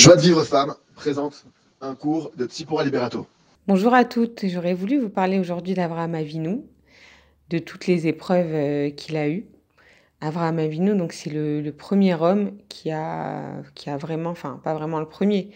Joie 0.00 0.16
de 0.16 0.22
vivre 0.22 0.42
femme 0.44 0.74
présente 0.94 1.44
un 1.82 1.94
cours 1.94 2.32
de 2.34 2.46
Tsipora 2.46 2.84
Liberato. 2.84 3.26
Bonjour 3.68 3.92
à 3.92 4.06
toutes, 4.06 4.46
j'aurais 4.46 4.72
voulu 4.72 4.98
vous 4.98 5.10
parler 5.10 5.38
aujourd'hui 5.38 5.74
d'Abraham 5.74 6.14
Avinu, 6.14 6.62
de 7.50 7.58
toutes 7.58 7.86
les 7.86 8.06
épreuves 8.06 8.54
euh, 8.54 8.88
qu'il 8.88 9.18
a 9.18 9.28
eues. 9.28 9.44
Abraham 10.22 10.58
Avinu, 10.58 10.96
donc 10.96 11.12
c'est 11.12 11.28
le, 11.28 11.70
premier 11.72 12.14
homme 12.14 12.52
qui 12.70 12.90
a, 12.90 13.60
qui 13.74 13.90
a 13.90 13.98
vraiment, 13.98 14.30
enfin 14.30 14.58
pas 14.64 14.72
vraiment 14.72 15.00
le 15.00 15.06
premier, 15.06 15.50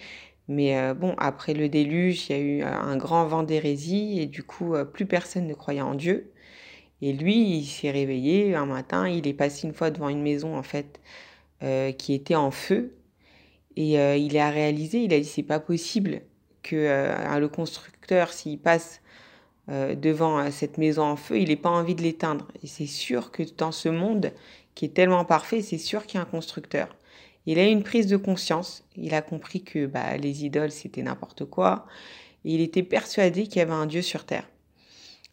mais 0.47 0.77
euh, 0.77 0.93
bon, 0.93 1.15
après 1.17 1.55
le 1.55 1.71
déluge, 1.71 2.29
il 2.29 2.37
y 2.37 2.39
a 2.39 2.43
eu 2.43 2.63
un 2.65 2.99
grand 2.99 3.25
vent 3.25 3.45
d'hérésie 3.45 4.21
et 4.21 4.27
du 4.27 4.43
coup, 4.43 4.75
euh, 4.75 4.85
plus 4.85 5.07
personne 5.07 5.47
ne 5.47 5.55
croyait 5.55 5.81
en 5.81 5.95
Dieu. 5.95 6.31
Et 7.01 7.15
lui, 7.15 7.57
il 7.57 7.65
s'est 7.65 7.91
réveillé 7.91 8.55
un 8.55 8.67
matin, 8.67 9.09
il 9.09 9.27
est 9.27 9.33
passé 9.33 9.67
une 9.67 9.73
fois 9.73 9.91
devant 9.91 10.11
une 10.11 10.23
maison 10.23 10.55
en 10.55 10.63
fait 10.63 11.01
qui 11.97 12.13
était 12.13 12.35
en 12.35 12.51
feu 12.51 12.93
et 13.77 13.99
euh, 13.99 14.17
il 14.17 14.37
a 14.39 14.51
réalisé, 14.51 15.03
il 15.03 15.13
a 15.13 15.19
dit 15.19 15.25
c'est 15.27 15.43
pas 15.43 15.61
possible 15.61 16.23
que 16.63 16.77
euh, 16.77 17.39
le 17.39 17.49
constructeur, 17.49 18.33
s'il 18.33 18.59
passe 18.59 19.01
euh, 19.69 19.95
devant 19.95 20.51
cette 20.51 20.79
maison 20.79 21.03
en 21.03 21.17
feu, 21.17 21.39
il 21.39 21.49
n'ait 21.49 21.57
pas 21.57 21.71
envie 21.71 21.95
de 21.95 22.03
l'éteindre. 22.03 22.49
Et 22.63 22.67
c'est 22.67 22.87
sûr 22.87 23.31
que 23.31 23.43
dans 23.57 23.73
ce 23.73 23.89
monde 23.89 24.33
qui 24.75 24.85
est 24.85 24.95
tellement 24.95 25.25
parfait, 25.25 25.63
c'est 25.63 25.79
sûr 25.79 26.07
qu'il 26.07 26.19
y 26.19 26.19
a 26.19 26.23
un 26.23 26.31
constructeur. 26.31 26.97
Il 27.47 27.59
a 27.59 27.69
eu 27.69 27.71
une 27.71 27.83
prise 27.83 28.07
de 28.07 28.17
conscience, 28.17 28.85
il 28.97 29.13
a 29.15 29.23
compris 29.23 29.63
que 29.63 29.87
bah, 29.87 30.17
les 30.17 30.45
idoles, 30.45 30.71
c'était 30.71 31.03
n'importe 31.03 31.45
quoi, 31.45 31.87
et 32.45 32.55
il 32.55 32.61
était 32.61 32.83
persuadé 32.83 33.47
qu'il 33.47 33.57
y 33.57 33.61
avait 33.61 33.73
un 33.73 33.87
Dieu 33.87 34.01
sur 34.01 34.25
Terre. 34.25 34.49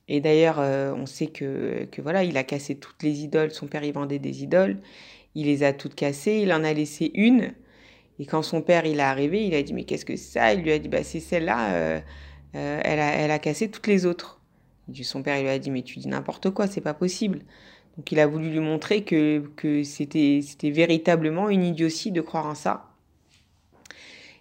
Et 0.09 0.19
d'ailleurs, 0.19 0.59
on 0.59 1.05
sait 1.05 1.27
que, 1.27 1.88
que 1.89 2.02
voilà, 2.02 2.25
il 2.25 2.35
a 2.35 2.44
cassé 2.44 2.75
toutes 2.75 3.02
les 3.02 3.21
idoles, 3.23 3.52
son 3.52 3.67
père 3.67 3.85
y 3.85 3.91
vendait 3.94 4.19
des 4.19 4.44
idoles, 4.44 4.77
il 5.35 5.45
les 5.45 5.63
a 5.63 5.71
toutes 5.71 5.95
cassées, 5.95 6.41
il 6.44 6.52
en 6.52 6.66
a 6.66 6.73
laissé 6.73 7.11
une, 7.13 7.53
et 8.21 8.27
quand 8.27 8.43
son 8.43 8.61
père 8.61 8.85
il 8.85 8.99
est 8.99 9.02
arrivé, 9.02 9.48
il 9.48 9.55
a 9.55 9.63
dit 9.63 9.73
mais 9.73 9.84
qu'est-ce 9.84 10.05
que 10.05 10.16
ça? 10.16 10.53
Il 10.53 10.61
lui 10.61 10.71
a 10.71 10.77
dit 10.77 10.88
bah 10.88 11.03
c'est 11.03 11.20
celle-là, 11.20 11.73
euh, 11.73 11.99
euh, 12.53 12.80
elle, 12.83 13.00
a, 13.00 13.14
elle 13.14 13.31
a 13.31 13.39
cassé 13.39 13.72
toutes 13.72 13.88
les 13.88 14.05
autres. 14.05 14.39
son 15.02 15.23
père 15.23 15.38
il 15.39 15.41
lui 15.41 15.50
a 15.50 15.58
dit 15.58 15.72
mais 15.72 15.81
tu 15.81 15.97
dis 15.97 16.08
n'importe 16.08 16.52
quoi, 16.52 16.67
c'est 16.67 16.81
pas 16.81 16.94
possible. 16.94 17.39
Donc 17.97 18.11
il 18.11 18.19
a 18.19 18.27
voulu 18.27 18.52
lui 18.52 18.59
montrer 18.59 19.03
que, 19.03 19.44
que 19.55 19.81
c'était, 19.81 20.42
c'était 20.44 20.69
véritablement 20.69 21.49
une 21.49 21.64
idiotie 21.64 22.11
de 22.11 22.22
croire 22.22 22.45
en 22.45 22.53
ça. 22.53 22.92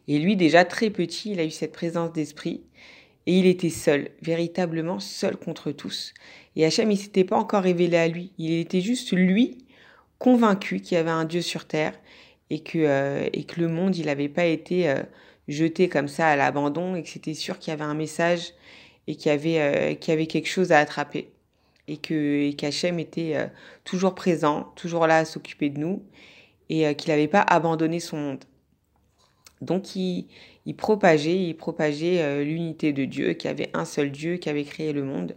Et 0.08 0.19
lui 0.19 0.36
déjà 0.36 0.67
très 0.67 0.91
petit, 0.91 1.33
il 1.33 1.41
a 1.41 1.45
eu 1.47 1.51
cette 1.51 1.73
présence 1.73 2.12
d'esprit 2.12 2.62
et 3.25 3.39
il 3.39 3.47
était 3.47 3.70
seul, 3.70 4.11
véritablement 4.20 5.01
seul 5.01 5.39
contre 5.39 5.73
tous. 5.73 6.12
Et 6.55 6.67
Hachem 6.67 6.91
il 6.91 6.98
s'était 6.98 7.25
pas 7.25 7.39
encore 7.39 7.62
révélé 7.62 7.97
à 7.97 8.08
lui, 8.08 8.33
il 8.36 8.53
était 8.53 8.83
juste 8.83 9.12
lui 9.12 9.56
convaincu 10.19 10.83
qu'il 10.83 10.97
y 10.97 11.01
avait 11.01 11.08
un 11.08 11.25
Dieu 11.25 11.41
sur 11.41 11.64
terre 11.64 11.95
et 12.51 12.61
que, 12.61 12.79
euh, 12.79 13.29
et 13.33 13.45
que 13.45 13.61
le 13.61 13.69
monde, 13.69 13.97
il 13.97 14.06
n'avait 14.06 14.29
pas 14.29 14.45
été 14.45 14.89
euh, 14.89 15.03
jeté 15.48 15.89
comme 15.89 16.09
ça 16.09 16.29
à 16.29 16.37
l'abandon 16.37 16.97
et 16.97 17.03
que 17.03 17.09
c'était 17.09 17.34
sûr 17.34 17.59
qu'il 17.59 17.70
y 17.70 17.75
avait 17.75 17.84
un 17.84 17.95
message 17.95 18.53
et 19.07 19.15
qu'il 19.15 19.31
y, 19.31 19.34
avait, 19.34 19.61
euh, 19.61 19.95
y 20.07 20.11
avait 20.11 20.27
quelque 20.27 20.48
chose 20.48 20.73
à 20.73 20.79
attraper. 20.79 21.31
Et 21.89 21.97
que 21.97 22.53
qu'Hachem 22.53 23.01
était 23.01 23.51
toujours 23.83 24.15
présent, 24.15 24.73
toujours 24.77 25.09
là 25.09 25.19
à 25.19 25.25
s'occuper 25.25 25.70
de 25.70 25.81
nous 25.81 26.05
et 26.69 26.95
qu'il 26.95 27.11
n'avait 27.11 27.27
pas 27.27 27.41
abandonné 27.41 27.98
son 27.98 28.17
monde. 28.17 28.45
Donc 29.61 29.97
il, 29.97 30.29
il 30.67 30.77
propageait, 30.77 31.37
il 31.37 31.57
propageait 31.57 32.45
l'unité 32.45 32.92
de 32.92 33.05
Dieu, 33.07 33.33
qu'il 33.33 33.48
y 33.48 33.51
avait 33.51 33.70
un 33.75 33.85
seul 33.85 34.12
Dieu 34.12 34.37
qui 34.37 34.48
avait 34.48 34.62
créé 34.62 34.92
le 34.92 35.03
monde. 35.03 35.35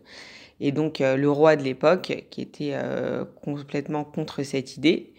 Et 0.59 0.71
donc 0.71 0.99
le 0.99 1.31
roi 1.31 1.55
de 1.55 1.63
l'époque, 1.63 2.23
qui 2.29 2.41
était 2.41 2.77
complètement 3.41 4.03
contre 4.03 4.43
cette 4.43 4.77
idée, 4.77 5.13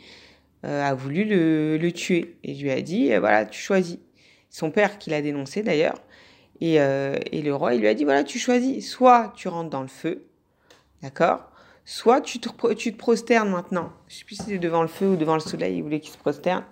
a 0.65 0.95
voulu 0.95 1.25
le, 1.25 1.93
tuer 1.93 2.37
et 2.43 2.55
lui 2.55 2.71
a 2.71 2.81
dit 2.81 3.13
euh, 3.13 3.21
voilà, 3.21 3.45
tu 3.45 3.61
choisis. 3.61 3.99
Son 4.51 4.71
père 4.71 4.99
qui 4.99 5.11
l'a 5.11 5.21
dénoncé 5.21 5.63
d'ailleurs. 5.63 5.97
Et, 6.61 6.81
euh, 6.81 7.19
et, 7.33 7.43
le 7.43 7.55
roi, 7.55 7.75
il 7.75 7.81
lui 7.81 7.89
a 7.89 7.95
dit 7.95 8.05
voilà, 8.05 8.25
tu 8.25 8.39
choisis. 8.39 8.89
Soit 8.89 9.33
tu 9.37 9.49
rentres 9.49 9.71
dans 9.71 9.83
le 9.83 9.89
feu, 9.89 10.27
d'accord? 11.03 11.51
Soit 11.85 12.21
tu 12.21 12.39
te, 12.39 12.73
tu 12.75 12.93
te 12.93 12.97
prosternes 12.97 13.51
maintenant. 13.51 13.93
Je 14.09 14.17
sais 14.17 14.25
plus 14.25 14.37
si 14.37 14.43
c'était 14.45 14.59
devant 14.59 14.83
le 14.83 14.89
feu 14.89 15.09
ou 15.09 15.17
devant 15.17 15.35
le 15.35 15.41
soleil, 15.41 15.77
il 15.77 15.83
voulait 15.83 16.01
qu'il 16.01 16.13
se 16.13 16.19
prosterne. 16.19 16.65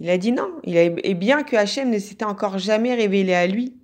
Il 0.00 0.10
a 0.10 0.18
dit 0.18 0.32
non. 0.32 0.50
Il 0.64 0.76
et 0.76 1.14
bien 1.14 1.42
que 1.42 1.54
Hachem 1.54 1.90
ne 1.90 1.98
s'était 1.98 2.24
encore 2.24 2.58
jamais 2.58 2.94
révélé 2.94 3.34
à 3.34 3.46
lui, 3.46 3.74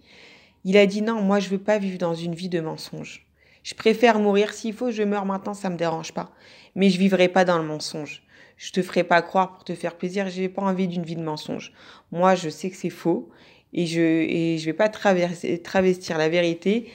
il 0.64 0.76
a 0.76 0.86
dit 0.86 1.02
non, 1.02 1.20
moi 1.20 1.38
je 1.38 1.48
veux 1.50 1.58
pas 1.58 1.78
vivre 1.78 1.98
dans 1.98 2.14
une 2.14 2.34
vie 2.34 2.48
de 2.48 2.60
mensonge. 2.60 3.26
Je 3.62 3.74
préfère 3.74 4.18
mourir 4.18 4.52
s'il 4.52 4.74
faut, 4.74 4.90
je 4.90 5.02
meurs 5.02 5.26
maintenant, 5.26 5.54
ça 5.54 5.70
me 5.70 5.76
dérange 5.76 6.12
pas. 6.12 6.30
Mais 6.74 6.90
je 6.90 6.98
vivrai 6.98 7.28
pas 7.28 7.44
dans 7.44 7.58
le 7.58 7.64
mensonge 7.64 8.23
je 8.64 8.72
te 8.72 8.80
ferai 8.80 9.04
pas 9.04 9.20
croire 9.20 9.52
pour 9.52 9.64
te 9.64 9.74
faire 9.74 9.94
plaisir, 9.94 10.30
j'ai 10.30 10.48
pas 10.48 10.62
envie 10.62 10.88
d'une 10.88 11.02
vie 11.02 11.16
de 11.16 11.22
mensonge. 11.22 11.74
Moi, 12.12 12.34
je 12.34 12.48
sais 12.48 12.70
que 12.70 12.76
c'est 12.76 12.88
faux 12.88 13.28
et 13.74 13.84
je 13.84 14.00
et 14.00 14.56
je 14.56 14.64
vais 14.64 14.72
pas 14.72 14.88
travestir 14.88 16.16
la 16.16 16.30
vérité 16.30 16.90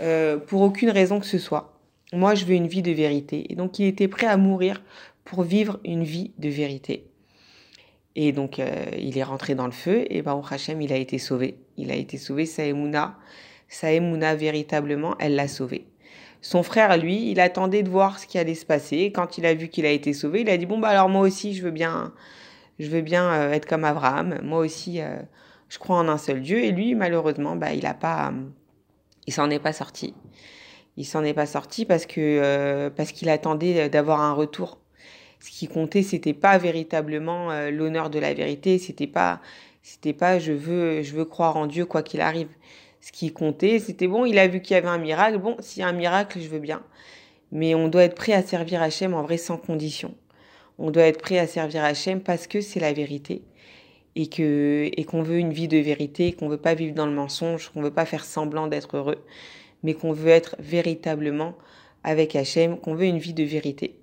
euh, 0.00 0.38
pour 0.38 0.62
aucune 0.62 0.88
raison 0.88 1.20
que 1.20 1.26
ce 1.26 1.36
soit. 1.36 1.78
Moi, 2.14 2.34
je 2.34 2.46
veux 2.46 2.54
une 2.54 2.68
vie 2.68 2.80
de 2.80 2.90
vérité. 2.90 3.52
Et 3.52 3.54
donc, 3.54 3.78
il 3.78 3.84
était 3.84 4.08
prêt 4.08 4.28
à 4.28 4.38
mourir 4.38 4.82
pour 5.24 5.42
vivre 5.42 5.78
une 5.84 6.04
vie 6.04 6.32
de 6.38 6.48
vérité. 6.48 7.04
Et 8.16 8.32
donc, 8.32 8.58
euh, 8.58 8.86
il 8.98 9.18
est 9.18 9.22
rentré 9.22 9.54
dans 9.54 9.66
le 9.66 9.72
feu 9.72 10.06
et 10.08 10.22
Baruch 10.22 10.50
Hashem, 10.50 10.80
il 10.80 10.90
a 10.90 10.96
été 10.96 11.18
sauvé. 11.18 11.58
Il 11.76 11.90
a 11.90 11.96
été 11.96 12.16
sauvé, 12.16 12.46
Saemuna. 12.46 13.18
Saemuna, 13.68 14.34
véritablement, 14.36 15.16
elle 15.18 15.34
l'a 15.34 15.48
sauvé. 15.48 15.84
Son 16.42 16.62
frère, 16.62 16.96
lui, 16.96 17.30
il 17.30 17.40
attendait 17.40 17.82
de 17.82 17.90
voir 17.90 18.18
ce 18.18 18.26
qui 18.26 18.38
allait 18.38 18.54
se 18.54 18.64
passer. 18.64 19.12
Quand 19.12 19.36
il 19.36 19.44
a 19.44 19.54
vu 19.54 19.68
qu'il 19.68 19.84
a 19.84 19.90
été 19.90 20.12
sauvé, 20.12 20.40
il 20.40 20.50
a 20.50 20.56
dit 20.56 20.66
bon 20.66 20.78
bah 20.78 20.88
alors 20.88 21.08
moi 21.08 21.22
aussi 21.22 21.54
je 21.54 21.62
veux 21.62 21.70
bien, 21.70 22.14
je 22.78 22.88
veux 22.88 23.02
bien 23.02 23.30
euh, 23.32 23.52
être 23.52 23.66
comme 23.66 23.84
Abraham. 23.84 24.38
Moi 24.42 24.60
aussi, 24.60 25.00
euh, 25.02 25.16
je 25.68 25.78
crois 25.78 25.96
en 25.96 26.08
un 26.08 26.18
seul 26.18 26.40
Dieu. 26.40 26.64
Et 26.64 26.72
lui, 26.72 26.94
malheureusement, 26.94 27.56
bah 27.56 27.74
il 27.74 27.84
a 27.84 27.94
pas, 27.94 28.32
il 29.26 29.32
s'en 29.34 29.50
est 29.50 29.58
pas 29.58 29.74
sorti. 29.74 30.14
Il 30.96 31.04
s'en 31.04 31.24
est 31.24 31.34
pas 31.34 31.46
sorti 31.46 31.84
parce 31.84 32.06
que 32.06 32.20
euh, 32.20 32.90
parce 32.90 33.12
qu'il 33.12 33.28
attendait 33.28 33.88
d'avoir 33.90 34.20
un 34.22 34.32
retour. 34.32 34.78
Ce 35.40 35.50
qui 35.50 35.68
comptait, 35.68 36.02
c'était 36.02 36.34
pas 36.34 36.58
véritablement 36.58 37.48
l'honneur 37.70 38.10
de 38.10 38.18
la 38.18 38.34
vérité. 38.34 38.78
C'était 38.78 39.06
pas, 39.06 39.40
c'était 39.82 40.12
pas 40.12 40.38
je 40.38 40.52
veux, 40.52 41.02
je 41.02 41.14
veux 41.14 41.24
croire 41.24 41.56
en 41.56 41.66
Dieu 41.66 41.86
quoi 41.86 42.02
qu'il 42.02 42.20
arrive 42.20 42.48
ce 43.00 43.12
qui 43.12 43.32
comptait, 43.32 43.78
c'était 43.78 44.06
bon, 44.06 44.24
il 44.24 44.38
a 44.38 44.46
vu 44.46 44.60
qu'il 44.60 44.74
y 44.74 44.76
avait 44.76 44.88
un 44.88 44.98
miracle. 44.98 45.38
Bon, 45.38 45.56
s'il 45.60 45.80
y 45.80 45.82
a 45.82 45.88
un 45.88 45.92
miracle, 45.92 46.38
je 46.40 46.48
veux 46.48 46.58
bien. 46.58 46.82
Mais 47.52 47.74
on 47.74 47.88
doit 47.88 48.04
être 48.04 48.14
prêt 48.14 48.32
à 48.32 48.42
servir 48.42 48.82
Hachem 48.82 49.14
en 49.14 49.22
vrai 49.22 49.38
sans 49.38 49.56
condition. 49.56 50.14
On 50.78 50.90
doit 50.90 51.04
être 51.04 51.20
prêt 51.20 51.38
à 51.38 51.46
servir 51.46 51.84
Hachem 51.84 52.20
parce 52.20 52.46
que 52.46 52.60
c'est 52.60 52.80
la 52.80 52.92
vérité 52.92 53.42
et 54.16 54.28
et 55.00 55.04
qu'on 55.04 55.22
veut 55.22 55.38
une 55.38 55.52
vie 55.52 55.68
de 55.68 55.78
vérité, 55.78 56.32
qu'on 56.32 56.48
veut 56.48 56.56
pas 56.56 56.74
vivre 56.74 56.94
dans 56.94 57.06
le 57.06 57.12
mensonge, 57.12 57.70
qu'on 57.70 57.82
veut 57.82 57.92
pas 57.92 58.06
faire 58.06 58.24
semblant 58.24 58.66
d'être 58.66 58.96
heureux, 58.96 59.24
mais 59.82 59.94
qu'on 59.94 60.12
veut 60.12 60.30
être 60.30 60.56
véritablement 60.58 61.54
avec 62.04 62.34
Hachem, 62.36 62.78
qu'on 62.78 62.94
veut 62.94 63.04
une 63.04 63.18
vie 63.18 63.34
de 63.34 63.44
vérité. 63.44 63.98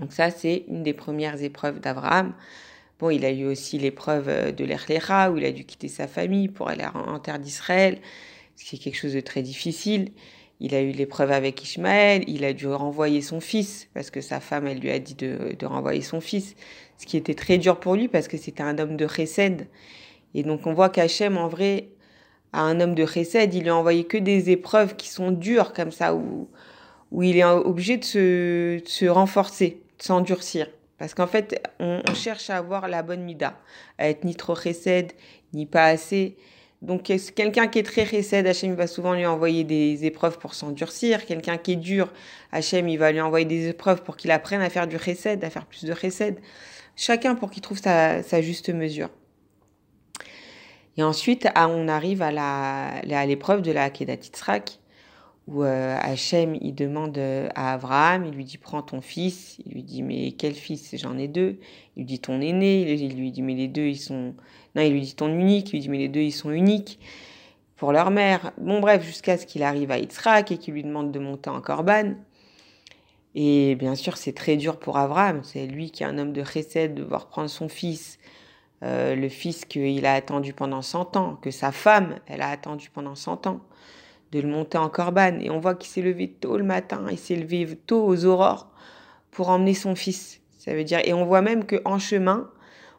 Donc 0.00 0.12
ça, 0.12 0.30
c'est 0.30 0.64
une 0.68 0.82
des 0.82 0.94
premières 0.94 1.42
épreuves 1.42 1.80
d'Abraham. 1.80 2.34
Bon, 3.00 3.08
il 3.08 3.24
a 3.24 3.30
eu 3.30 3.46
aussi 3.46 3.78
l'épreuve 3.78 4.28
euh, 4.28 4.52
de 4.52 4.62
l'Erléra, 4.62 5.30
où 5.30 5.38
il 5.38 5.44
a 5.46 5.52
dû 5.52 5.64
quitter 5.64 5.88
sa 5.88 6.06
famille 6.06 6.48
pour 6.48 6.68
aller 6.68 6.84
en 6.94 7.18
terre 7.18 7.38
d'Israël, 7.38 7.98
ce 8.56 8.64
qui 8.64 8.76
est 8.76 8.78
quelque 8.78 8.98
chose 8.98 9.14
de 9.14 9.20
très 9.20 9.40
difficile. 9.40 10.12
Il 10.60 10.74
a 10.74 10.82
eu 10.82 10.90
l'épreuve 10.90 11.32
avec 11.32 11.62
Ishmaël, 11.62 12.24
il 12.26 12.44
a 12.44 12.52
dû 12.52 12.68
renvoyer 12.68 13.22
son 13.22 13.40
fils, 13.40 13.88
parce 13.94 14.10
que 14.10 14.20
sa 14.20 14.38
femme, 14.38 14.66
elle 14.66 14.80
lui 14.80 14.90
a 14.90 14.98
dit 14.98 15.14
de, 15.14 15.56
renvoyer 15.64 16.02
son 16.02 16.20
fils, 16.20 16.54
ce 16.98 17.06
qui 17.06 17.16
était 17.16 17.34
très 17.34 17.56
dur 17.56 17.80
pour 17.80 17.94
lui, 17.94 18.08
parce 18.08 18.28
que 18.28 18.36
c'était 18.36 18.62
un 18.62 18.78
homme 18.78 18.98
de 18.98 19.08
chesed. 19.08 19.66
Et 20.34 20.42
donc 20.42 20.66
on 20.66 20.74
voit 20.74 20.90
qu'Hachem, 20.90 21.38
en 21.38 21.48
vrai, 21.48 21.88
à 22.52 22.60
un 22.60 22.80
homme 22.80 22.94
de 22.94 23.06
chesed, 23.06 23.54
il 23.54 23.62
lui 23.62 23.70
a 23.70 23.76
envoyé 23.76 24.04
que 24.04 24.18
des 24.18 24.50
épreuves 24.50 24.96
qui 24.96 25.08
sont 25.08 25.30
dures, 25.30 25.72
comme 25.72 25.90
ça, 25.90 26.14
où, 26.14 26.50
où 27.12 27.22
il 27.22 27.38
est 27.38 27.44
obligé 27.44 27.96
de 27.96 28.04
se, 28.04 28.80
de 28.84 28.88
se 28.88 29.06
renforcer, 29.06 29.80
de 29.98 30.04
s'endurcir. 30.04 30.66
Parce 31.00 31.14
qu'en 31.14 31.26
fait, 31.26 31.66
on, 31.78 32.02
cherche 32.12 32.50
à 32.50 32.58
avoir 32.58 32.86
la 32.86 33.02
bonne 33.02 33.22
mida, 33.22 33.54
à 33.96 34.10
être 34.10 34.22
ni 34.24 34.36
trop 34.36 34.54
chesed, 34.54 35.12
ni 35.54 35.64
pas 35.64 35.86
assez. 35.86 36.36
Donc, 36.82 37.10
quelqu'un 37.34 37.68
qui 37.68 37.78
est 37.78 37.84
très 37.84 38.04
chesed, 38.04 38.46
Hachem 38.46 38.74
va 38.74 38.86
souvent 38.86 39.14
lui 39.14 39.24
envoyer 39.24 39.64
des 39.64 40.04
épreuves 40.04 40.38
pour 40.38 40.52
s'endurcir. 40.52 41.24
Quelqu'un 41.24 41.56
qui 41.56 41.72
est 41.72 41.76
dur, 41.76 42.12
Hachem, 42.52 42.94
va 42.98 43.12
lui 43.12 43.20
envoyer 43.22 43.46
des 43.46 43.68
épreuves 43.68 44.02
pour 44.02 44.18
qu'il 44.18 44.30
apprenne 44.30 44.60
à 44.60 44.68
faire 44.68 44.86
du 44.86 44.98
chesed, 44.98 45.42
à 45.42 45.48
faire 45.48 45.64
plus 45.64 45.86
de 45.86 45.94
chesed. 45.94 46.38
Chacun 46.96 47.34
pour 47.34 47.50
qu'il 47.50 47.62
trouve 47.62 47.78
sa, 47.78 48.20
juste 48.42 48.68
mesure. 48.68 49.08
Et 50.98 51.02
ensuite, 51.02 51.48
on 51.56 51.88
arrive 51.88 52.20
à 52.20 53.26
l'épreuve 53.26 53.62
de 53.62 53.72
la 53.72 53.88
Kedat 53.88 54.18
où 55.50 55.64
euh, 55.64 55.96
Hachem, 56.00 56.56
il 56.60 56.74
demande 56.74 57.18
euh, 57.18 57.48
à 57.54 57.74
Abraham, 57.74 58.24
il 58.24 58.34
lui 58.34 58.44
dit 58.44 58.56
prends 58.56 58.82
ton 58.82 59.00
fils, 59.00 59.58
il 59.66 59.72
lui 59.72 59.82
dit 59.82 60.02
mais 60.02 60.32
quel 60.32 60.54
fils? 60.54 60.96
J'en 60.96 61.18
ai 61.18 61.28
deux. 61.28 61.58
Il 61.96 62.00
lui 62.00 62.04
dit 62.04 62.18
ton 62.20 62.40
aîné, 62.40 62.92
il 62.92 63.16
lui 63.16 63.32
dit 63.32 63.42
mais 63.42 63.54
les 63.54 63.68
deux 63.68 63.86
ils 63.86 63.98
sont... 63.98 64.34
Non, 64.74 64.82
il 64.82 64.92
lui 64.92 65.00
dit 65.00 65.14
ton 65.14 65.28
unique, 65.28 65.70
il 65.70 65.72
lui 65.72 65.80
dit 65.80 65.88
mais 65.88 65.98
les 65.98 66.08
deux 66.08 66.20
ils 66.20 66.32
sont 66.32 66.50
uniques 66.50 67.00
pour 67.76 67.92
leur 67.92 68.10
mère. 68.10 68.52
Bon 68.58 68.80
bref, 68.80 69.04
jusqu'à 69.04 69.36
ce 69.36 69.46
qu'il 69.46 69.62
arrive 69.62 69.90
à 69.90 69.98
Yitzhak 69.98 70.52
et 70.52 70.58
qu'il 70.58 70.74
lui 70.74 70.84
demande 70.84 71.12
de 71.12 71.18
monter 71.18 71.50
en 71.50 71.60
Corban. 71.60 72.14
Et 73.34 73.74
bien 73.76 73.94
sûr, 73.94 74.16
c'est 74.16 74.32
très 74.32 74.56
dur 74.56 74.78
pour 74.78 74.98
Abraham. 74.98 75.42
C'est 75.44 75.66
lui 75.66 75.90
qui 75.90 76.02
est 76.02 76.06
un 76.06 76.18
homme 76.18 76.32
de 76.32 76.44
chesed, 76.44 76.94
de 76.94 77.02
devoir 77.02 77.28
prendre 77.28 77.50
son 77.50 77.68
fils 77.68 78.18
euh, 78.82 79.14
le 79.14 79.28
fils 79.28 79.66
qu'il 79.66 80.06
a 80.06 80.14
attendu 80.14 80.54
pendant 80.54 80.80
100 80.80 81.16
ans, 81.16 81.36
que 81.42 81.50
sa 81.50 81.70
femme, 81.70 82.16
elle 82.26 82.40
a 82.40 82.48
attendu 82.48 82.88
pendant 82.88 83.14
100 83.14 83.46
ans, 83.46 83.60
de 84.32 84.40
le 84.40 84.48
monter 84.48 84.78
en 84.78 84.88
corban. 84.88 85.38
Et 85.40 85.50
on 85.50 85.60
voit 85.60 85.74
qu'il 85.74 85.90
s'est 85.90 86.02
levé 86.02 86.28
tôt 86.28 86.56
le 86.56 86.64
matin, 86.64 87.06
il 87.10 87.18
s'est 87.18 87.36
levé 87.36 87.66
tôt 87.86 88.04
aux 88.04 88.24
aurores 88.24 88.70
pour 89.30 89.48
emmener 89.48 89.74
son 89.74 89.94
fils. 89.94 90.40
Ça 90.58 90.74
veut 90.74 90.84
dire, 90.84 91.00
et 91.04 91.12
on 91.12 91.24
voit 91.24 91.42
même 91.42 91.64
qu'en 91.64 91.98
chemin, 91.98 92.50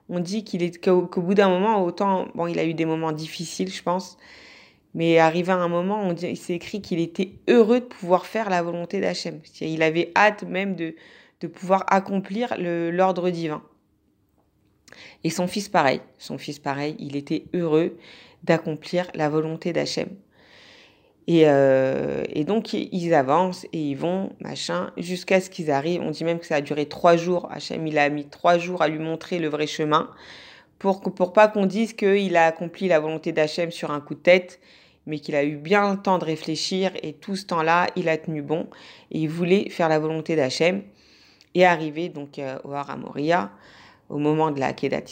on 0.09 0.19
dit 0.19 0.43
qu'il 0.43 0.63
est 0.63 0.83
qu'au 0.83 1.07
bout 1.21 1.33
d'un 1.33 1.49
moment, 1.49 1.83
autant, 1.83 2.27
bon, 2.35 2.47
il 2.47 2.59
a 2.59 2.65
eu 2.65 2.73
des 2.73 2.85
moments 2.85 3.11
difficiles, 3.11 3.71
je 3.71 3.83
pense, 3.83 4.17
mais 4.93 5.19
arrivé 5.19 5.51
à 5.51 5.57
un 5.57 5.67
moment, 5.67 6.01
on 6.01 6.13
dit, 6.13 6.27
il 6.27 6.37
s'est 6.37 6.55
écrit 6.55 6.81
qu'il 6.81 6.99
était 6.99 7.33
heureux 7.47 7.79
de 7.79 7.85
pouvoir 7.85 8.25
faire 8.25 8.49
la 8.49 8.61
volonté 8.61 8.99
d'Hachem. 8.99 9.39
Il 9.61 9.83
avait 9.83 10.11
hâte 10.15 10.43
même 10.43 10.75
de, 10.75 10.95
de 11.39 11.47
pouvoir 11.47 11.85
accomplir 11.87 12.55
l'ordre 12.57 13.29
divin. 13.29 13.61
Et 15.23 15.29
son 15.29 15.47
fils 15.47 15.69
pareil, 15.69 16.01
son 16.17 16.37
fils 16.37 16.59
pareil, 16.59 16.95
il 16.99 17.15
était 17.15 17.45
heureux 17.53 17.97
d'accomplir 18.43 19.07
la 19.13 19.29
volonté 19.29 19.71
d'Hachem. 19.71 20.09
Et, 21.27 21.43
euh, 21.45 22.23
et, 22.29 22.43
donc 22.43 22.73
ils 22.73 23.13
avancent 23.13 23.65
et 23.73 23.79
ils 23.79 23.95
vont, 23.95 24.31
machin, 24.39 24.91
jusqu'à 24.97 25.39
ce 25.39 25.49
qu'ils 25.49 25.71
arrivent. 25.71 26.01
On 26.01 26.11
dit 26.11 26.23
même 26.23 26.39
que 26.39 26.47
ça 26.47 26.55
a 26.55 26.61
duré 26.61 26.87
trois 26.87 27.15
jours. 27.15 27.47
Hachem, 27.51 27.85
il 27.87 27.97
a 27.97 28.09
mis 28.09 28.25
trois 28.25 28.57
jours 28.57 28.81
à 28.81 28.87
lui 28.87 28.99
montrer 28.99 29.39
le 29.39 29.47
vrai 29.47 29.67
chemin 29.67 30.09
pour, 30.81 31.01
pour 31.01 31.31
pas 31.31 31.47
qu'on 31.47 31.67
dise 31.67 31.93
qu'il 31.93 32.35
a 32.35 32.47
accompli 32.47 32.87
la 32.87 32.99
volonté 32.99 33.31
d'Hachem 33.31 33.69
sur 33.69 33.91
un 33.91 34.01
coup 34.01 34.15
de 34.15 34.19
tête, 34.19 34.59
mais 35.05 35.19
qu'il 35.19 35.35
a 35.35 35.43
eu 35.43 35.55
bien 35.55 35.91
le 35.91 36.01
temps 36.01 36.17
de 36.17 36.25
réfléchir 36.25 36.91
et 37.03 37.13
tout 37.13 37.35
ce 37.35 37.45
temps-là, 37.45 37.85
il 37.95 38.09
a 38.09 38.17
tenu 38.17 38.41
bon 38.41 38.67
et 39.11 39.19
il 39.19 39.29
voulait 39.29 39.69
faire 39.69 39.89
la 39.89 39.99
volonté 39.99 40.35
d'Hachem. 40.35 40.81
Et 41.53 41.65
arrivé 41.65 42.09
donc 42.09 42.39
euh, 42.39 42.57
au 42.63 42.71
Haramoria, 42.71 43.51
au 44.09 44.17
moment 44.17 44.49
de 44.49 44.59
la 44.59 44.73
Kedat 44.73 45.03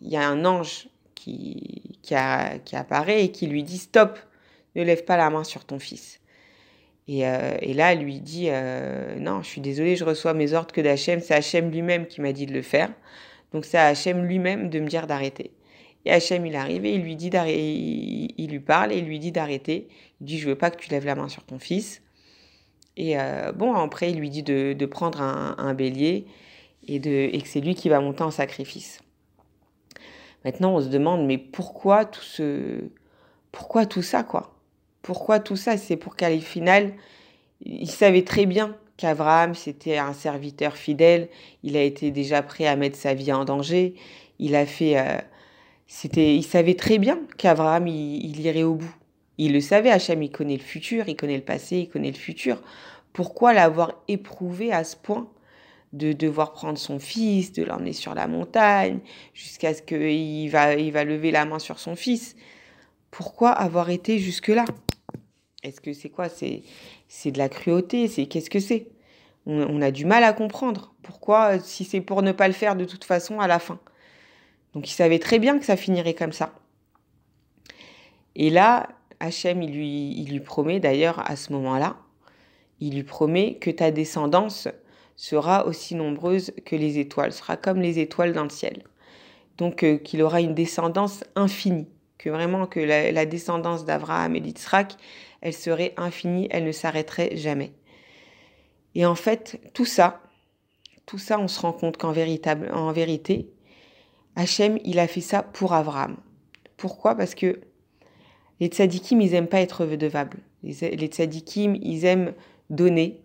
il 0.00 0.08
y 0.08 0.16
a 0.16 0.28
un 0.28 0.44
ange 0.44 0.88
qui, 1.14 1.94
qui, 2.02 2.16
qui, 2.64 2.76
apparaît 2.76 3.24
et 3.24 3.30
qui 3.30 3.46
lui 3.46 3.62
dit 3.62 3.78
Stop, 3.78 4.18
ne 4.74 4.82
lève 4.82 5.04
pas 5.04 5.16
la 5.16 5.30
main 5.30 5.44
sur 5.44 5.64
ton 5.64 5.78
fils. 5.78 6.20
Et, 7.08 7.26
euh, 7.26 7.56
là, 7.74 7.92
elle 7.92 8.00
lui 8.00 8.20
dit 8.20 8.46
euh, 8.48 9.16
Non, 9.18 9.42
je 9.42 9.48
suis 9.48 9.60
désolée, 9.60 9.96
je 9.96 10.04
reçois 10.04 10.34
mes 10.34 10.52
ordres 10.52 10.72
que 10.72 10.80
d'Hachem. 10.80 11.20
C'est 11.20 11.34
Hachem 11.34 11.70
lui-même 11.70 12.06
qui 12.06 12.20
m'a 12.20 12.32
dit 12.32 12.46
de 12.46 12.52
le 12.52 12.62
faire. 12.62 12.90
Donc 13.52 13.64
c'est 13.64 13.78
à 13.78 13.86
Hachem 13.86 14.24
lui-même 14.24 14.70
de 14.70 14.80
me 14.80 14.86
dire 14.86 15.06
d'arrêter. 15.06 15.50
Et 16.04 16.12
Hachem, 16.12 16.46
il 16.46 16.56
arrive 16.56 16.84
et 16.84 16.94
il 16.94 17.02
lui 17.02 17.16
dit 17.16 17.30
il, 17.32 18.50
lui 18.50 18.60
parle 18.60 18.92
et 18.92 18.98
il 18.98 19.04
lui 19.04 19.18
dit 19.18 19.32
d'arrêter. 19.32 19.88
Il 20.20 20.26
dit 20.26 20.38
Je 20.38 20.48
veux 20.48 20.56
pas 20.56 20.70
que 20.70 20.76
tu 20.76 20.90
lèves 20.90 21.04
la 21.04 21.14
main 21.14 21.28
sur 21.28 21.44
ton 21.44 21.58
fils. 21.58 22.02
Et 22.96 23.18
euh, 23.18 23.52
bon, 23.52 23.74
après, 23.74 24.10
il 24.10 24.18
lui 24.18 24.30
dit 24.30 24.42
de, 24.42 24.86
prendre 24.86 25.20
un, 25.20 25.74
bélier 25.74 26.26
et, 26.86 26.96
et 26.96 27.40
que 27.40 27.48
c'est 27.48 27.60
lui 27.60 27.74
qui 27.74 27.88
va 27.88 28.00
monter 28.00 28.22
en 28.22 28.30
sacrifice. 28.30 29.00
Maintenant, 30.44 30.74
on 30.74 30.80
se 30.80 30.88
demande, 30.88 31.24
mais 31.24 31.38
pourquoi 31.38 32.04
tout 32.04 32.22
ce, 32.22 32.90
pourquoi 33.52 33.86
tout 33.86 34.02
ça, 34.02 34.24
quoi? 34.24 34.51
Pourquoi 35.02 35.40
tout 35.40 35.56
ça? 35.56 35.76
C'est 35.76 35.96
pour 35.96 36.16
qu'à 36.16 36.30
il 37.64 37.90
savait 37.90 38.22
très 38.22 38.46
bien 38.46 38.76
qu'Abraham, 38.96 39.54
c'était 39.54 39.98
un 39.98 40.12
serviteur 40.12 40.76
fidèle. 40.76 41.28
Il 41.62 41.76
a 41.76 41.82
été 41.82 42.10
déjà 42.10 42.42
prêt 42.42 42.66
à 42.66 42.76
mettre 42.76 42.96
sa 42.96 43.14
vie 43.14 43.32
en 43.32 43.44
danger. 43.44 43.94
Il 44.38 44.54
a 44.54 44.66
fait, 44.66 44.98
euh, 44.98 45.18
c'était, 45.86 46.36
il 46.36 46.44
savait 46.44 46.74
très 46.74 46.98
bien 46.98 47.18
qu'Abraham, 47.36 47.86
il, 47.88 48.40
irait 48.40 48.62
au 48.62 48.74
bout. 48.74 48.94
Il 49.38 49.52
le 49.52 49.60
savait, 49.60 49.90
Hachem, 49.90 50.22
il 50.22 50.30
connaît 50.30 50.56
le 50.56 50.62
futur, 50.62 51.08
il 51.08 51.16
connaît 51.16 51.36
le 51.36 51.42
passé, 51.42 51.78
il 51.78 51.88
connaît 51.88 52.10
le 52.10 52.16
futur. 52.16 52.62
Pourquoi 53.12 53.52
l'avoir 53.52 53.92
éprouvé 54.08 54.72
à 54.72 54.84
ce 54.84 54.96
point 54.96 55.28
de 55.92 56.12
devoir 56.12 56.52
prendre 56.52 56.78
son 56.78 56.98
fils, 56.98 57.52
de 57.52 57.64
l'emmener 57.64 57.92
sur 57.92 58.14
la 58.14 58.26
montagne, 58.26 59.00
jusqu'à 59.34 59.74
ce 59.74 59.82
qu'il 59.82 60.48
va, 60.50 60.74
il 60.74 60.92
va 60.92 61.04
lever 61.04 61.30
la 61.30 61.44
main 61.44 61.58
sur 61.58 61.78
son 61.78 61.96
fils? 61.96 62.36
Pourquoi 63.10 63.50
avoir 63.50 63.90
été 63.90 64.18
jusque-là? 64.18 64.64
Est-ce 65.62 65.80
que 65.80 65.92
c'est 65.92 66.08
quoi? 66.08 66.28
C'est 66.28 67.30
de 67.30 67.38
la 67.38 67.48
cruauté 67.48 68.08
C'est 68.08 68.26
qu'est-ce 68.26 68.50
que 68.50 68.60
c'est? 68.60 68.88
On, 69.46 69.82
a 69.82 69.90
du 69.90 70.04
mal 70.04 70.22
à 70.22 70.32
comprendre. 70.32 70.94
Pourquoi 71.02 71.58
Si 71.58 71.84
c'est 71.84 72.00
pour 72.00 72.22
ne 72.22 72.32
pas 72.32 72.46
le 72.46 72.54
faire 72.54 72.76
de 72.76 72.84
toute 72.84 73.04
façon 73.04 73.40
à 73.40 73.48
la 73.48 73.58
fin. 73.58 73.80
Donc 74.74 74.88
il 74.88 74.92
savait 74.92 75.18
très 75.18 75.38
bien 75.38 75.58
que 75.58 75.64
ça 75.64 75.76
finirait 75.76 76.14
comme 76.14 76.32
ça. 76.32 76.52
Et 78.34 78.50
là, 78.50 78.88
Hachem, 79.20 79.62
il 79.62 79.72
lui, 79.72 80.12
il 80.16 80.30
lui 80.30 80.40
promet 80.40 80.80
d'ailleurs 80.80 81.28
à 81.30 81.36
ce 81.36 81.52
moment-là, 81.52 81.96
il 82.80 82.94
lui 82.94 83.02
promet 83.02 83.56
que 83.56 83.70
ta 83.70 83.90
descendance 83.90 84.68
sera 85.16 85.66
aussi 85.66 85.94
nombreuse 85.94 86.52
que 86.64 86.74
les 86.74 86.98
étoiles, 86.98 87.32
sera 87.32 87.56
comme 87.56 87.80
les 87.80 87.98
étoiles 87.98 88.32
dans 88.32 88.44
le 88.44 88.50
ciel. 88.50 88.82
Donc 89.58 89.82
euh, 89.82 89.98
qu'il 89.98 90.22
aura 90.22 90.40
une 90.40 90.54
descendance 90.54 91.24
infinie, 91.36 91.88
que 92.22 92.30
vraiment 92.30 92.66
que 92.66 92.78
la, 92.78 93.26
descendance 93.26 93.84
d'Abraham 93.84 94.36
et 94.36 94.40
d'Israël, 94.40 94.86
elle 95.40 95.52
serait 95.52 95.92
infinie, 95.96 96.46
elle 96.52 96.64
ne 96.64 96.72
s'arrêterait 96.72 97.36
jamais. 97.36 97.72
Et 98.94 99.04
en 99.04 99.16
fait, 99.16 99.60
tout 99.74 99.84
ça, 99.84 100.20
tout 101.04 101.18
ça, 101.18 101.40
on 101.40 101.48
se 101.48 101.60
rend 101.60 101.72
compte 101.72 101.96
qu'en 101.96 102.10
en 102.10 102.92
vérité, 102.92 103.50
Hachem, 104.36 104.78
il 104.84 105.00
a 105.00 105.08
fait 105.08 105.20
ça 105.20 105.42
pour 105.42 105.72
Abraham. 105.72 106.16
Pourquoi? 106.76 107.16
Parce 107.16 107.34
que 107.34 107.60
les 108.60 108.68
tzadikim, 108.68 109.20
ils 109.20 109.34
aiment 109.34 109.48
pas 109.48 109.60
être 109.60 109.84
redevables. 109.84 110.38
Les, 110.62 111.06
tzadikim, 111.06 111.76
ils 111.82 112.04
aiment 112.04 112.34
donner 112.70 113.20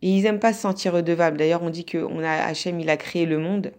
et 0.00 0.08
ils 0.08 0.24
aiment 0.24 0.40
pas 0.40 0.54
se 0.54 0.62
sentir 0.62 0.94
redevables. 0.94 1.36
D'ailleurs, 1.36 1.62
on 1.62 1.68
dit 1.68 1.84
que 1.84 1.98
on 1.98 2.24
a 2.24 2.52
il 2.52 2.88
a 2.90 2.96
créé 2.96 3.26
le 3.26 3.38
monde. 3.38 3.72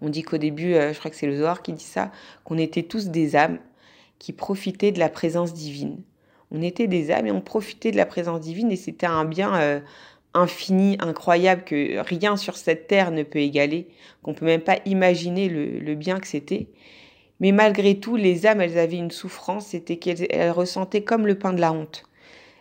On 0.00 0.08
dit 0.08 0.22
qu'au 0.22 0.38
début, 0.38 0.74
euh, 0.74 0.92
je 0.92 0.98
crois 0.98 1.10
que 1.10 1.16
c'est 1.16 1.26
le 1.26 1.36
Zohar 1.36 1.62
qui 1.62 1.72
dit 1.72 1.84
ça, 1.84 2.10
qu'on 2.44 2.58
était 2.58 2.82
tous 2.82 3.08
des 3.08 3.36
âmes 3.36 3.58
qui 4.18 4.32
profitaient 4.32 4.92
de 4.92 4.98
la 4.98 5.08
présence 5.08 5.54
divine. 5.54 6.02
On 6.50 6.62
était 6.62 6.86
des 6.86 7.10
âmes 7.10 7.26
et 7.26 7.32
on 7.32 7.40
profitait 7.40 7.90
de 7.90 7.96
la 7.96 8.06
présence 8.06 8.40
divine 8.40 8.70
et 8.72 8.76
c'était 8.76 9.06
un 9.06 9.24
bien 9.24 9.54
euh, 9.56 9.80
infini, 10.34 10.96
incroyable 11.00 11.64
que 11.64 11.98
rien 11.98 12.36
sur 12.36 12.56
cette 12.56 12.86
terre 12.86 13.10
ne 13.10 13.22
peut 13.22 13.40
égaler, 13.40 13.88
qu'on 14.22 14.34
peut 14.34 14.46
même 14.46 14.60
pas 14.60 14.78
imaginer 14.86 15.48
le, 15.48 15.78
le 15.78 15.94
bien 15.94 16.20
que 16.20 16.26
c'était. 16.26 16.68
Mais 17.40 17.52
malgré 17.52 17.98
tout, 17.98 18.16
les 18.16 18.46
âmes, 18.46 18.60
elles 18.60 18.78
avaient 18.78 18.96
une 18.96 19.10
souffrance, 19.10 19.68
c'était 19.68 19.96
qu'elles 19.96 20.50
ressentaient 20.50 21.04
comme 21.04 21.26
le 21.26 21.38
pain 21.38 21.52
de 21.52 21.60
la 21.60 21.72
honte. 21.72 22.04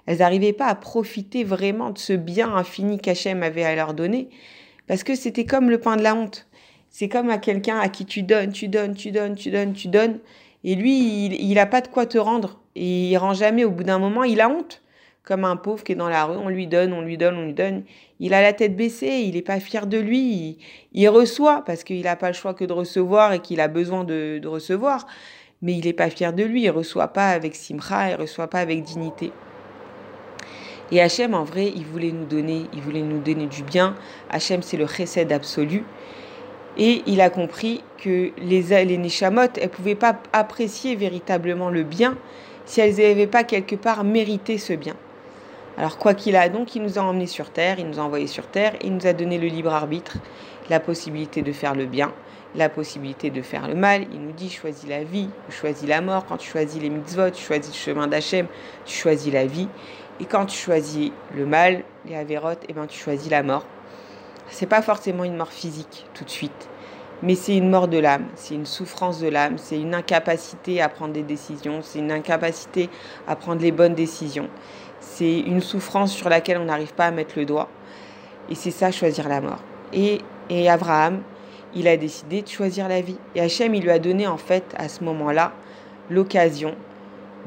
Elles 0.06 0.20
n'arrivaient 0.20 0.54
pas 0.54 0.68
à 0.68 0.76
profiter 0.76 1.44
vraiment 1.44 1.90
de 1.90 1.98
ce 1.98 2.14
bien 2.14 2.56
infini 2.56 3.00
qu'Hachem 3.00 3.44
avait 3.44 3.64
à 3.64 3.76
leur 3.76 3.94
donner, 3.94 4.30
parce 4.88 5.04
que 5.04 5.16
c'était 5.16 5.46
comme 5.46 5.70
le 5.70 5.80
pain 5.80 5.98
de 5.98 6.04
la 6.04 6.16
honte. 6.16 6.47
C'est 7.00 7.10
comme 7.10 7.30
à 7.30 7.38
quelqu'un 7.38 7.78
à 7.78 7.90
qui 7.90 8.06
tu 8.06 8.24
donnes, 8.24 8.52
tu 8.52 8.70
donnes, 8.70 8.96
tu 8.96 9.12
donnes, 9.12 9.36
tu 9.36 9.52
donnes, 9.52 9.74
tu 9.74 9.88
donnes, 9.88 10.18
et 10.64 10.74
lui, 10.74 11.28
il 11.28 11.54
n'a 11.54 11.68
pas 11.68 11.82
de 11.82 11.88
quoi 11.90 12.08
te 12.08 12.18
rendre, 12.18 12.60
et 12.76 13.10
il 13.10 13.18
rend 13.18 13.36
jamais. 13.36 13.64
Au 13.66 13.70
bout 13.70 13.84
d'un 13.84 14.00
moment, 14.00 14.24
il 14.24 14.42
a 14.42 14.50
honte, 14.50 14.82
comme 15.24 15.46
un 15.46 15.58
pauvre 15.58 15.84
qui 15.84 15.92
est 15.92 15.96
dans 15.96 16.10
la 16.10 16.26
rue, 16.26 16.38
on 16.38 16.50
lui 16.50 16.66
donne, 16.66 16.94
on 16.94 17.02
lui 17.02 17.16
donne, 17.16 17.38
on 17.38 17.46
lui 17.46 17.54
donne. 17.54 17.84
Il 18.20 18.34
a 18.34 18.42
la 18.42 18.52
tête 18.52 18.76
baissée, 18.76 19.26
il 19.28 19.36
n'est 19.36 19.44
pas 19.44 19.60
fier 19.60 19.86
de 19.86 20.00
lui, 20.00 20.58
il, 20.92 21.08
reçoit 21.10 21.64
parce 21.66 21.84
qu'il 21.84 22.02
n'a 22.02 22.16
pas 22.16 22.30
le 22.30 22.34
choix 22.34 22.56
que 22.56 22.66
de 22.66 22.74
recevoir 22.74 23.32
et 23.32 23.42
qu'il 23.42 23.62
a 23.62 23.68
besoin 23.68 24.04
de, 24.04 24.42
recevoir. 24.48 25.06
Mais 25.62 25.74
il 25.74 25.86
n'est 25.86 25.94
pas 25.94 26.10
fier 26.10 26.34
de 26.34 26.42
lui, 26.42 26.64
il 26.64 26.72
reçoit 26.72 27.10
pas 27.10 27.30
avec 27.30 27.54
simra, 27.54 28.10
il 28.10 28.16
reçoit 28.16 28.48
pas 28.48 28.62
avec 28.62 28.82
dignité. 28.82 29.32
Et 30.92 31.00
Hachem, 31.00 31.36
en 31.36 31.44
vrai, 31.44 31.72
il 31.76 31.86
voulait 31.86 32.12
nous 32.12 32.26
donner, 32.26 32.64
il 32.74 32.82
voulait 32.82 33.04
nous 33.04 33.20
donner 33.20 33.46
du 33.46 33.62
bien. 33.62 33.96
Hachem, 34.32 34.64
c'est 34.64 34.78
le 34.78 34.88
chesed 34.88 35.32
absolu. 35.32 35.84
Et 36.78 37.02
il 37.08 37.22
a 37.22 37.30
compris 37.30 37.84
que 37.98 38.32
les, 38.38 38.62
les 38.86 38.98
Neshamot, 38.98 39.42
elles 39.56 39.64
ne 39.64 39.68
pouvaient 39.68 39.96
pas 39.96 40.18
apprécier 40.32 40.96
véritablement 40.96 41.70
le 41.70 41.84
bien 41.84 42.16
si 42.66 42.82
elles 42.82 42.98
n'avaient 42.98 43.28
pas 43.28 43.44
quelque 43.44 43.76
part 43.76 44.04
mérité 44.04 44.58
ce 44.58 44.74
bien. 44.74 44.96
Alors 45.78 45.98
quoi 45.98 46.14
qu'il 46.14 46.36
a 46.36 46.50
donc, 46.50 46.76
il 46.76 46.82
nous 46.82 47.00
a 47.00 47.02
emmenés 47.02 47.28
sur 47.28 47.50
terre, 47.52 47.80
il 47.80 47.88
nous 47.88 48.00
a 48.00 48.04
envoyés 48.04 48.28
sur 48.28 48.48
terre, 48.48 48.76
et 48.76 48.88
il 48.88 48.94
nous 48.96 49.08
a 49.08 49.14
donné 49.14 49.38
le 49.38 49.48
libre 49.48 49.72
arbitre, 49.72 50.18
la 50.70 50.80
possibilité 50.80 51.42
de 51.42 51.52
faire 51.52 51.76
le 51.76 51.86
bien, 51.86 52.12
la 52.56 52.68
possibilité 52.68 53.30
de 53.30 53.42
faire 53.42 53.68
le 53.68 53.76
mal. 53.76 54.06
Il 54.12 54.22
nous 54.22 54.32
dit 54.32 54.50
choisis 54.50 54.90
la 54.90 55.04
vie, 55.04 55.30
choisis 55.50 55.88
la 55.88 56.02
mort. 56.02 56.26
Quand 56.26 56.38
tu 56.38 56.50
choisis 56.50 56.82
les 56.82 56.90
mitzvot, 56.90 57.30
tu 57.30 57.44
choisis 57.44 57.72
le 57.72 57.78
chemin 57.78 58.08
d'Hachem, 58.08 58.48
tu 58.86 58.96
choisis 58.96 59.32
la 59.32 59.46
vie. 59.46 59.68
Et 60.20 60.26
quand 60.26 60.48
tu 60.48 60.58
choisis 60.58 61.12
le 61.36 61.46
mal, 61.46 61.84
les 62.06 62.16
avérotes, 62.16 62.64
eh 62.68 62.74
ben 62.74 62.88
tu 62.88 63.00
choisis 63.00 63.30
la 63.30 63.44
mort. 63.44 63.66
C'est 64.50 64.66
pas 64.66 64.82
forcément 64.82 65.24
une 65.24 65.36
mort 65.36 65.52
physique 65.52 66.06
tout 66.14 66.24
de 66.24 66.30
suite, 66.30 66.70
mais 67.22 67.36
c'est 67.36 67.56
une 67.58 67.70
mort 67.70 67.88
de 67.88 67.98
l'âme, 67.98 68.26
c'est 68.36 68.56
une 68.56 68.66
souffrance 68.66 69.20
de 69.20 69.28
l'âme, 69.28 69.58
c'est 69.58 69.80
une 69.80 69.94
incapacité 69.94 70.82
à 70.82 70.90
prendre 70.90 71.14
des 71.14 71.24
décisions, 71.24 71.80
c'est 71.82 72.00
une 72.00 72.12
incapacité 72.12 72.90
à 73.28 73.36
prendre 73.36 73.62
les 73.62 73.72
bonnes 73.72 73.96
décisions 73.96 74.50
c'est 75.00 75.40
une 75.40 75.62
souffrance 75.62 76.12
sur 76.12 76.30
laquelle 76.30 76.58
on 76.58 76.66
n'arrive 76.66 76.94
pas 76.94 77.06
à 77.06 77.12
mettre 77.12 77.38
le 77.38 77.46
doigt. 77.46 77.70
Et 78.50 78.56
c'est 78.56 78.72
ça, 78.72 78.92
choisir 78.92 79.28
la 79.28 79.42
mort. 79.42 79.64
Et, 79.94 80.20
et 80.50 80.70
Abraham, 80.70 81.22
il 81.74 81.88
a 81.88 81.98
décidé 81.98 82.42
de 82.42 82.48
choisir 82.48 82.88
la 82.88 83.02
vie. 83.02 83.18
Et 83.36 83.42
Hachem, 83.42 83.74
il 83.76 83.84
lui 83.84 83.92
a 83.92 84.00
donné 84.00 84.28
en 84.28 84.38
fait 84.38 84.64
à 84.78 84.88
ce 84.90 85.04
moment-là 85.04 85.54
l'occasion 86.10 86.76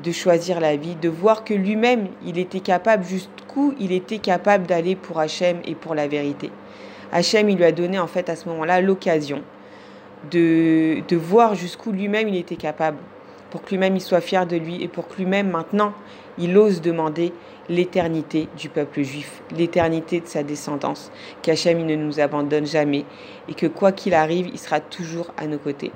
de 0.02 0.12
choisir 0.12 0.60
la 0.60 0.76
vie, 0.76 0.94
de 0.94 1.08
voir 1.08 1.44
que 1.44 1.54
lui-même, 1.54 2.08
il 2.24 2.38
était 2.38 2.60
capable, 2.60 3.04
jusqu'où 3.04 3.74
il 3.78 3.92
était 3.92 4.18
capable 4.18 4.66
d'aller 4.66 4.96
pour 4.96 5.18
Hachem 5.20 5.58
et 5.64 5.74
pour 5.74 5.94
la 5.94 6.08
vérité. 6.08 6.50
Hachem, 7.12 7.48
il 7.48 7.56
lui 7.56 7.64
a 7.64 7.72
donné 7.72 7.98
en 7.98 8.06
fait 8.06 8.28
à 8.28 8.36
ce 8.36 8.48
moment-là 8.48 8.80
l'occasion 8.80 9.42
de, 10.30 11.02
de 11.06 11.16
voir 11.16 11.54
jusqu'où 11.54 11.92
lui-même 11.92 12.28
il 12.28 12.36
était 12.36 12.56
capable, 12.56 12.98
pour 13.50 13.62
que 13.62 13.70
lui-même 13.70 13.96
il 13.96 14.00
soit 14.00 14.20
fier 14.20 14.46
de 14.46 14.56
lui 14.56 14.82
et 14.82 14.88
pour 14.88 15.08
que 15.08 15.16
lui-même 15.16 15.50
maintenant 15.50 15.92
il 16.38 16.56
ose 16.56 16.80
demander 16.80 17.32
l'éternité 17.68 18.48
du 18.56 18.68
peuple 18.68 19.02
juif, 19.02 19.42
l'éternité 19.56 20.20
de 20.20 20.26
sa 20.26 20.42
descendance, 20.42 21.10
qu'Hachem 21.42 21.80
il 21.80 21.86
ne 21.86 21.96
nous 21.96 22.20
abandonne 22.20 22.66
jamais 22.66 23.04
et 23.48 23.54
que 23.54 23.66
quoi 23.66 23.92
qu'il 23.92 24.14
arrive, 24.14 24.48
il 24.52 24.58
sera 24.58 24.80
toujours 24.80 25.32
à 25.36 25.46
nos 25.46 25.58
côtés. 25.58 25.92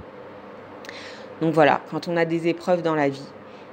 Donc 1.40 1.52
voilà, 1.52 1.80
quand 1.90 2.08
on 2.08 2.16
a 2.16 2.24
des 2.24 2.48
épreuves 2.48 2.82
dans 2.82 2.94
la 2.94 3.08
vie, 3.08 3.26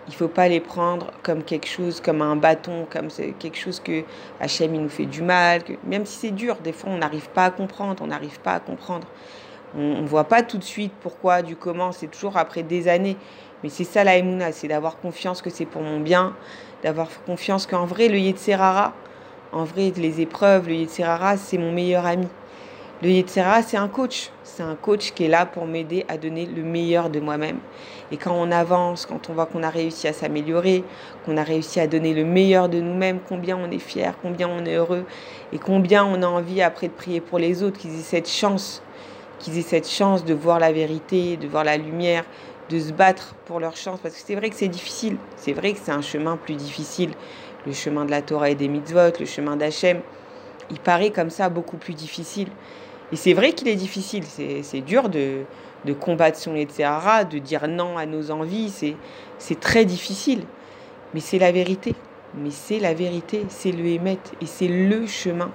il 0.08 0.14
faut 0.14 0.28
pas 0.28 0.48
les 0.48 0.60
prendre 0.60 1.12
comme 1.24 1.44
quelque 1.44 1.68
chose, 1.68 2.02
comme 2.02 2.22
un 2.22 2.36
bâton, 2.36 2.88
comme 2.90 3.08
quelque 3.40 3.58
chose 3.58 3.80
que 3.80 4.04
Hachem 4.40 4.72
nous 4.72 4.90
fait 4.90 5.06
du 5.06 5.22
mal, 5.22 5.62
même 5.86 6.06
si 6.06 6.20
c'est 6.20 6.32
dur, 6.32 6.58
des 6.64 6.74
fois 6.74 6.90
on 6.92 6.98
n'arrive 6.98 7.30
pas 7.30 7.46
à 7.46 7.52
comprendre, 7.52 8.02
on 8.04 8.08
n'arrive 8.08 8.40
pas 8.40 8.54
à 8.54 8.60
comprendre. 8.60 9.08
On 9.76 10.02
ne 10.02 10.08
voit 10.08 10.26
pas 10.26 10.44
tout 10.44 10.58
de 10.58 10.64
suite 10.64 10.92
pourquoi, 11.02 11.42
du 11.42 11.56
comment, 11.56 11.92
c'est 11.92 12.08
toujours 12.08 12.36
après 12.36 12.64
des 12.64 12.88
années. 12.90 13.16
Mais 13.64 13.70
c'est 13.70 13.84
ça 13.84 14.04
la 14.04 14.18
Emouna, 14.18 14.52
c'est 14.52 14.68
d'avoir 14.68 14.98
confiance 14.98 15.42
que 15.42 15.50
c'est 15.50 15.66
pour 15.66 15.82
mon 15.82 16.00
bien, 16.00 16.36
d'avoir 16.84 17.08
confiance 17.26 17.68
qu'en 17.68 17.86
vrai, 17.86 18.10
le 18.10 18.18
Yetzerara, 18.18 18.94
en 19.54 19.64
vrai, 19.64 19.94
les 19.96 20.20
épreuves, 20.20 20.68
le 20.68 20.76
Yetzerara, 20.76 21.38
c'est 21.38 21.58
mon 21.58 21.72
meilleur 21.72 22.06
ami. 22.06 22.28
Le 23.04 23.10
Yetzerara, 23.10 23.64
c'est 23.64 23.78
un 23.78 23.88
coach. 23.88 24.30
C'est 24.44 24.62
un 24.62 24.76
coach 24.76 25.14
qui 25.14 25.24
est 25.24 25.28
là 25.28 25.48
pour 25.48 25.66
m'aider 25.66 26.06
à 26.08 26.18
donner 26.18 26.46
le 26.46 26.62
meilleur 26.62 27.10
de 27.10 27.20
moi-même. 27.20 27.58
Et 28.12 28.18
quand 28.18 28.36
on 28.36 28.52
avance, 28.52 29.08
quand 29.08 29.28
on 29.28 29.34
voit 29.34 29.48
qu'on 29.48 29.64
a 29.64 29.72
réussi 29.72 30.08
à 30.08 30.14
s'améliorer, 30.14 30.84
qu'on 31.26 31.36
a 31.38 31.44
réussi 31.44 31.80
à 31.80 31.88
donner 31.88 32.14
le 32.14 32.24
meilleur 32.24 32.70
de 32.70 32.80
nous-mêmes, 32.80 33.18
combien 33.28 33.58
on 33.58 33.72
est 33.72 33.80
fier, 33.80 34.14
combien 34.22 34.48
on 34.48 34.66
est 34.66 34.76
heureux, 34.76 35.06
et 35.52 35.58
combien 35.58 36.06
on 36.06 36.22
a 36.22 36.28
envie 36.28 36.62
après 36.62 36.90
de 36.90 36.94
prier 36.94 37.22
pour 37.22 37.40
les 37.40 37.64
autres, 37.64 37.80
qu'ils 37.80 37.96
aient 37.96 38.04
cette 38.04 38.30
chance, 38.30 38.84
qu'ils 39.40 39.58
aient 39.58 39.64
cette 39.64 39.90
chance 39.90 40.24
de 40.24 40.36
voir 40.36 40.60
la 40.60 40.72
vérité, 40.72 41.38
de 41.38 41.48
voir 41.48 41.64
la 41.64 41.78
lumière, 41.78 42.24
de 42.70 42.80
se 42.80 42.94
battre 42.94 43.34
pour 43.46 43.60
leur 43.60 43.78
chance. 43.78 44.00
Parce 44.04 44.14
que 44.14 44.22
c'est 44.24 44.36
vrai 44.36 44.52
que 44.52 44.56
c'est 44.56 44.68
difficile. 44.68 45.18
C'est 45.38 45.54
vrai 45.54 45.74
que 45.74 45.80
c'est 45.82 45.92
un 45.92 46.04
chemin 46.04 46.38
plus 46.38 46.56
difficile. 46.56 47.14
Le 47.66 47.74
chemin 47.74 48.06
de 48.06 48.12
la 48.12 48.22
Torah 48.22 48.52
et 48.52 48.56
des 48.56 48.68
mitzvot, 48.68 49.18
le 49.20 49.26
chemin 49.26 49.56
d'Hachem, 49.56 50.02
il 50.70 50.80
paraît 50.80 51.10
comme 51.10 51.32
ça 51.32 51.50
beaucoup 51.50 51.78
plus 51.78 51.96
difficile. 51.96 52.50
Et 53.12 53.16
c'est 53.16 53.34
vrai 53.34 53.54
qu'il 53.54 53.68
est 53.68 53.76
difficile. 53.76 54.24
C'est 54.26 54.82
dur 54.82 55.10
de, 55.10 55.44
combattre 56.00 56.38
son 56.38 56.56
etc., 56.56 56.90
de 57.30 57.40
dire 57.40 57.68
non 57.68 57.98
à 57.98 58.06
nos 58.06 58.32
envies. 58.32 58.96
C'est 59.38 59.60
très 59.60 59.86
difficile. 59.86 60.44
Mais 61.14 61.20
c'est 61.20 61.40
la 61.40 61.52
vérité. 61.52 61.94
Mais 62.36 62.52
c'est 62.52 62.80
la 62.80 62.94
vérité. 62.94 63.46
C'est 63.50 63.72
le 63.72 63.86
Hémet. 63.86 64.20
Et 64.42 64.46
c'est 64.46 64.68
le 64.70 65.06
chemin. 65.08 65.52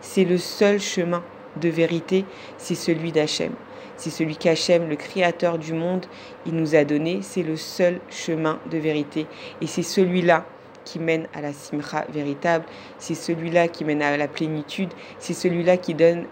C'est 0.00 0.24
le 0.24 0.38
seul 0.38 0.80
chemin 0.80 1.22
de 1.60 1.68
vérité. 1.68 2.24
C'est 2.56 2.76
celui 2.76 3.10
d'Hachem. 3.12 3.52
C'est 3.96 4.10
celui 4.10 4.36
qu'Hachem, 4.36 4.88
le 4.88 4.96
créateur 4.96 5.58
du 5.58 5.74
monde, 5.74 6.06
il 6.46 6.54
nous 6.54 6.74
a 6.74 6.84
donné. 6.84 7.20
C'est 7.22 7.42
le 7.42 7.56
seul 7.56 8.00
chemin 8.10 8.58
de 8.70 8.78
vérité. 8.78 9.26
Et 9.60 9.66
c'est 9.66 9.82
celui-là 9.82 10.44
qui 10.84 10.98
mène 10.98 11.28
à 11.34 11.40
la 11.40 11.52
simcha 11.52 12.04
véritable. 12.12 12.64
C'est 12.98 13.14
celui-là 13.14 13.68
qui 13.68 13.84
mène 13.84 14.02
à 14.02 14.16
la 14.16 14.28
plénitude. 14.28 14.90
C'est 15.18 15.34
celui-là 15.34 15.76
qui 15.76 15.94
donne, 15.94 16.26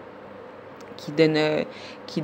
qui 1.01 1.11
donne, 1.11 1.37
euh, 1.37 1.63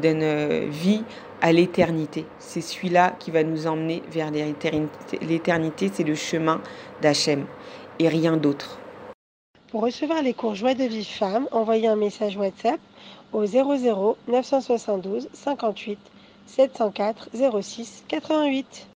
euh, 0.04 0.68
vie 0.70 1.04
à 1.42 1.52
l'éternité. 1.52 2.26
C'est 2.40 2.62
celui-là 2.62 3.16
qui 3.20 3.32
va 3.32 3.44
nous 3.44 3.68
emmener 3.68 4.04
vers 4.12 4.32
l'éternité. 4.32 5.92
C'est 5.94 6.04
le 6.04 6.16
chemin 6.16 6.62
d'Hachem 7.02 7.46
et 8.00 8.08
rien 8.08 8.38
d'autre. 8.38 8.80
Pour 9.72 9.82
recevoir 9.82 10.22
les 10.22 10.34
cours 10.34 10.56
Joie 10.56 10.76
de 10.76 10.86
vie 10.86 11.04
femme, 11.04 11.48
envoyez 11.52 11.88
un 11.88 11.96
message 11.96 12.38
WhatsApp 12.38 12.80
au 13.34 13.46
00 13.46 14.18
972 14.28 15.28
58 15.34 16.00
704 16.46 17.30
06 17.62 18.06
88. 18.08 18.86